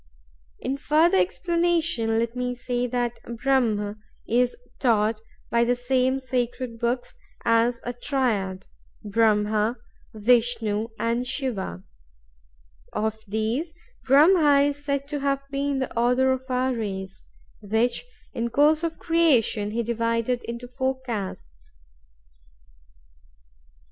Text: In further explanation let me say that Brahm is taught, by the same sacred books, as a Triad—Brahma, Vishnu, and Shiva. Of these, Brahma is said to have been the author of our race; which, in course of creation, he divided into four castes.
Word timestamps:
In 0.57 0.77
further 0.77 1.19
explanation 1.19 2.17
let 2.17 2.35
me 2.35 2.55
say 2.55 2.87
that 2.87 3.19
Brahm 3.43 4.01
is 4.27 4.57
taught, 4.79 5.19
by 5.51 5.63
the 5.63 5.75
same 5.75 6.19
sacred 6.19 6.79
books, 6.79 7.13
as 7.45 7.79
a 7.83 7.93
Triad—Brahma, 7.93 9.77
Vishnu, 10.15 10.87
and 10.97 11.27
Shiva. 11.27 11.83
Of 12.91 13.19
these, 13.27 13.75
Brahma 14.03 14.61
is 14.69 14.83
said 14.83 15.07
to 15.09 15.19
have 15.19 15.43
been 15.51 15.77
the 15.77 15.95
author 15.95 16.31
of 16.31 16.45
our 16.49 16.73
race; 16.73 17.23
which, 17.59 18.03
in 18.33 18.49
course 18.49 18.81
of 18.83 18.97
creation, 18.97 19.69
he 19.69 19.83
divided 19.83 20.41
into 20.45 20.67
four 20.67 20.99
castes. 21.01 21.73